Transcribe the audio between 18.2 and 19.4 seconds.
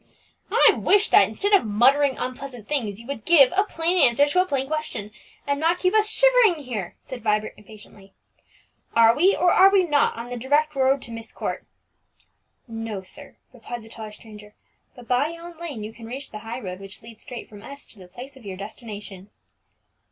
of your destination."